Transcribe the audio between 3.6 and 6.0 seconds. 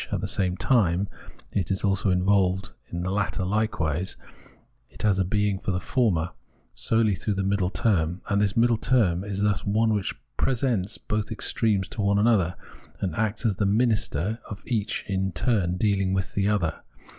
^nse has a being for the